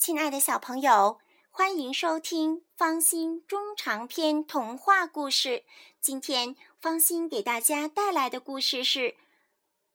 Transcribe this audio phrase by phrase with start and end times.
[0.00, 1.18] 亲爱的小朋友，
[1.50, 5.62] 欢迎收听方心中长篇童话故事。
[6.00, 9.00] 今天方心给大家带来的故事是《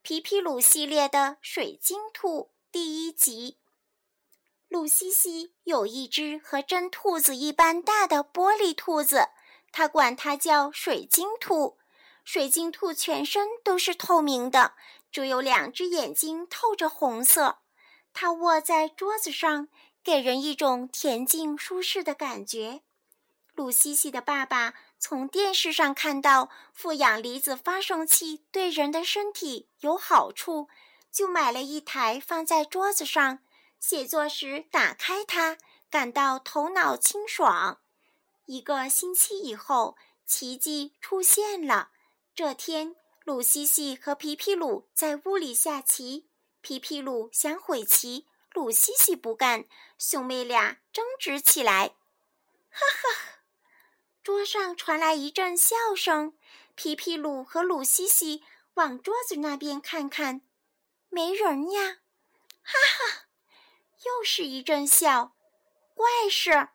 [0.00, 3.58] 皮皮鲁系列的水晶兔》第一集。
[4.68, 9.28] 鲁西西有一只和真兔子一般大的玻璃兔子，
[9.70, 11.76] 他管它叫水晶兔。
[12.24, 14.72] 水晶兔全身都是透明的，
[15.12, 17.58] 只有两只眼睛透着红色。
[18.14, 19.68] 它卧在桌子上。
[20.02, 22.82] 给人一种恬静舒适的感觉。
[23.54, 30.68] 鲁西西的爸爸从电视上看到负氧离子发生器对人的身体有好处，
[31.12, 33.40] 就买了一台放在桌子上。
[33.78, 35.58] 写作时打开它，
[35.90, 37.80] 感到头脑清爽。
[38.46, 41.90] 一个星期以后，奇迹出现了。
[42.34, 42.94] 这天，
[43.24, 46.26] 鲁西西和皮皮鲁在屋里下棋，
[46.60, 48.26] 皮皮鲁想毁棋。
[48.52, 49.64] 鲁西西不干，
[49.98, 51.94] 兄妹俩争执起来。
[52.70, 53.42] 哈哈！
[54.22, 56.34] 桌上传来一阵笑声。
[56.74, 58.42] 皮皮鲁和鲁西西
[58.74, 60.40] 往桌子那边看看，
[61.08, 61.98] 没人呀！
[62.62, 63.26] 哈哈！
[64.04, 65.32] 又是一阵笑。
[65.94, 66.68] 怪事！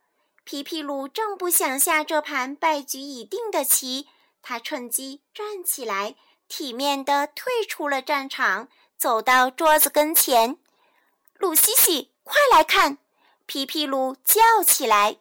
[0.44, 4.08] 皮皮鲁正不想下这盘败局已定的棋，
[4.44, 6.16] 他趁机站起来，
[6.48, 10.60] 体面地退出了战场，走到桌子跟前。
[11.38, 12.98] 鲁西西，快来看！
[13.46, 15.18] 皮皮鲁叫起来。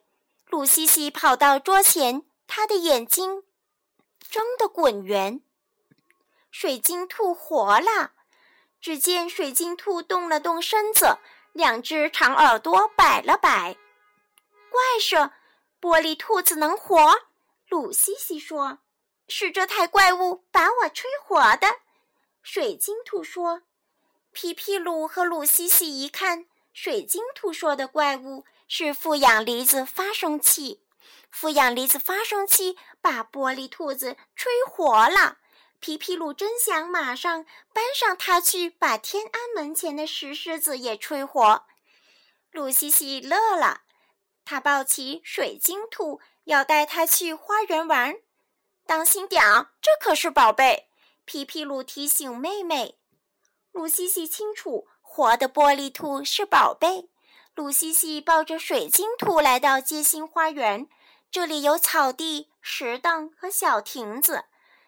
[0.46, 3.42] 鲁西西跑到桌前，他的眼睛
[4.30, 5.42] 睁得滚圆。
[6.52, 8.12] 水晶兔活了！
[8.80, 11.18] 只见水晶兔动了动身子，
[11.52, 13.76] 两只长耳朵摆了摆。
[14.70, 15.18] 怪兽，
[15.80, 17.22] 玻璃兔子能活？
[17.68, 18.78] 鲁西西说
[19.26, 21.66] ：“是这台怪物把我吹活的。”
[22.40, 23.62] 水晶兔说。
[24.34, 30.82] 皮皮鲁和鲁西西一看，水晶兔说的怪物是负氧离子发生器。
[31.30, 35.38] 负氧离子发生器把玻璃兔子吹活了。
[35.78, 41.64] 皮皮鲁真想马上搬上它去，把天安门前的石狮子也吹活。
[42.50, 43.82] 鲁西西乐了，
[44.44, 48.16] 他抱起水晶兔，要带它去花园玩。
[48.84, 50.88] 当心点儿，这可是宝贝。
[51.24, 52.98] 皮皮鲁提醒妹妹。
[53.74, 57.08] 鲁西西清楚，活的玻璃兔是宝贝。
[57.56, 60.88] 鲁西西抱着水晶兔来到街心花园，
[61.28, 64.44] 这里有草地、石凳和小亭子。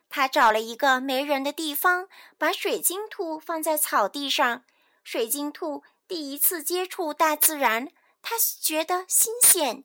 [0.09, 2.09] 他找了一个没人的地方，
[2.39, 4.63] 把水晶兔放在草地上。
[5.03, 7.89] 水晶兔第一次接触大自然，
[8.23, 9.83] 它觉得新鲜。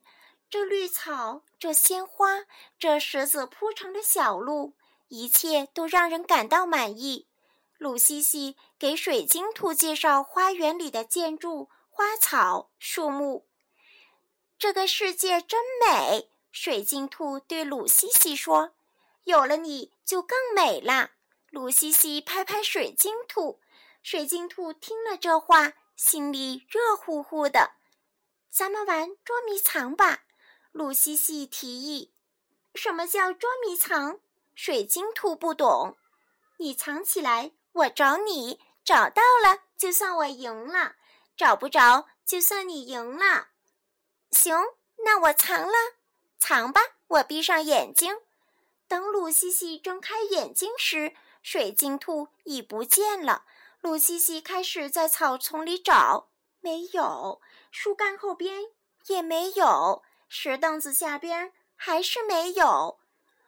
[0.48, 2.46] 这绿草，这鲜花，
[2.78, 4.76] 这石子铺成的小路，
[5.08, 7.26] 一切都让人感到满意。
[7.82, 13.48] 鲁西西给水晶兔介绍花园里的建筑、花草、树木。
[14.60, 18.76] 这个世界真美，水晶兔对鲁西西说
[19.26, 21.14] ：“有了你就更美了。”
[21.50, 23.60] 鲁西西拍拍水晶兔，
[24.04, 27.72] 水晶兔听了这话，心里热乎乎的。
[28.52, 30.26] 咱们玩捉迷藏吧，
[30.72, 32.14] 鲁西西提议。
[32.76, 34.20] 什么叫捉迷藏？
[34.54, 35.98] 水晶兔不懂。
[36.58, 37.54] 你藏起来。
[37.74, 40.96] 我找你找到了，就算我赢了；
[41.38, 43.50] 找不着，就算你赢了。
[44.32, 44.56] 行，
[45.06, 45.74] 那我藏了，
[46.40, 46.82] 藏吧。
[47.08, 48.18] 我闭上眼睛，
[48.88, 53.46] 等鲁西西睁开眼睛时，水晶兔已不见了。
[53.82, 56.30] 鲁西西开始在草丛里找，
[56.60, 58.64] 没有；树干后边
[59.08, 63.00] 也没有；石凳子下边还是没有。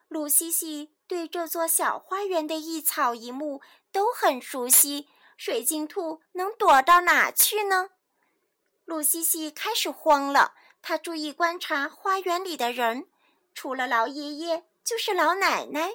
[0.07, 3.62] 鲁西西对这座小花园的一草一木。
[3.91, 7.91] 都很熟悉，水晶兔能躲到哪去呢？
[8.86, 10.56] 鲁西西开始慌了。
[10.81, 13.08] 他注意观察花园里的人，
[13.53, 15.92] 除了老爷爷就是老奶奶。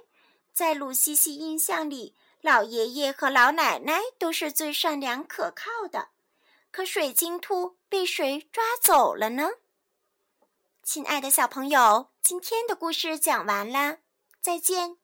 [0.53, 6.11] 在鲁西西印象里，老爷爷和老奶奶都是最善良可靠的。
[6.71, 9.51] 可水晶兔被谁抓走了呢？
[10.85, 13.99] 亲爱的小朋友，今天的故事讲完了，
[14.41, 14.99] 再见。